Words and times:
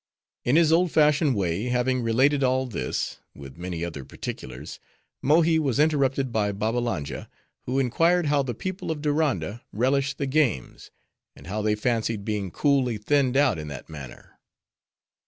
In 0.43 0.55
his 0.55 0.71
old 0.73 0.91
fashioned 0.91 1.35
way, 1.35 1.65
having 1.65 2.01
related 2.01 2.43
all 2.43 2.65
this, 2.65 3.19
with 3.35 3.55
many 3.59 3.85
other 3.85 4.03
particulars, 4.03 4.79
Mohi 5.21 5.59
was 5.59 5.77
interrupted 5.77 6.31
by 6.31 6.51
Babbalanja, 6.51 7.29
who 7.67 7.77
inquired 7.77 8.25
how 8.25 8.41
the 8.41 8.55
people 8.55 8.89
of 8.89 9.03
Diranda 9.03 9.61
relished 9.71 10.17
the 10.17 10.25
games, 10.25 10.89
and 11.35 11.45
how 11.45 11.61
they 11.61 11.75
fancied 11.75 12.25
being 12.25 12.49
coolly 12.49 12.97
thinned 12.97 13.37
out 13.37 13.59
in 13.59 13.67
that 13.67 13.89
manner. 13.89 14.39